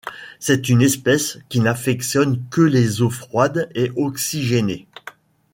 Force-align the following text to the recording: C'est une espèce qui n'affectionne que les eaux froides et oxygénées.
C'est 0.39 0.67
une 0.69 0.81
espèce 0.81 1.37
qui 1.47 1.59
n'affectionne 1.59 2.41
que 2.49 2.61
les 2.61 3.03
eaux 3.03 3.11
froides 3.11 3.69
et 3.75 3.91
oxygénées. 3.95 4.87